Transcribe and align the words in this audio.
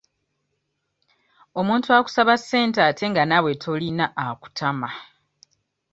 Omuntu 1.59 1.87
akusaba 1.97 2.33
ssente 2.37 2.79
ate 2.89 3.03
nga 3.11 3.23
naawe 3.25 3.51
tolina 3.63 4.05
akutama. 4.25 4.89